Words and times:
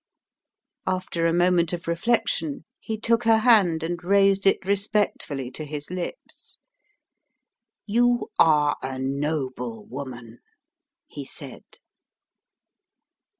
After 0.87 1.27
a 1.27 1.31
moment 1.31 1.73
of 1.73 1.87
reflection 1.87 2.65
he 2.79 2.97
took 2.99 3.23
her 3.25 3.37
hand 3.37 3.83
and 3.83 4.03
raised 4.03 4.47
it 4.47 4.65
respectfully 4.65 5.51
to 5.51 5.63
his 5.63 5.91
lips. 5.91 6.57
"You 7.85 8.31
are 8.39 8.77
a 8.81 8.97
noble 8.97 9.85
woman!" 9.85 10.39
he 11.05 11.23
said. 11.23 11.65